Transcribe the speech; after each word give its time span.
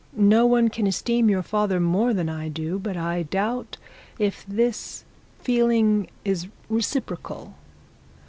No 0.17 0.47
one 0.47 0.69
can 0.69 0.87
esteem 0.87 1.29
your 1.29 1.43
father 1.43 1.79
more 1.79 2.11
than 2.11 2.27
I 2.27 2.47
do, 2.49 2.79
but 2.79 2.97
I 2.97 3.21
doubt 3.21 3.77
if 4.17 4.43
this 4.47 5.03
feeling 5.39 6.07
is 6.25 6.47
reciprocal.' 6.69 7.53